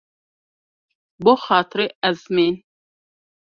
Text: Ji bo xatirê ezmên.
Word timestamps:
Ji 1.19 1.19
bo 1.23 1.33
xatirê 1.43 1.85
ezmên. 2.09 2.53